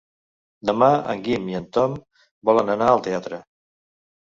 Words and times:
Demà 0.69 0.89
en 1.13 1.21
Guim 1.29 1.47
i 1.53 1.59
en 1.61 1.69
Tom 1.79 1.95
volen 2.53 2.77
anar 2.79 2.93
al 2.97 3.09
teatre. 3.11 3.45